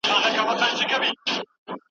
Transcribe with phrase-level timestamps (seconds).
[0.03, 1.09] بد اخلاق ځان يوازې کوي.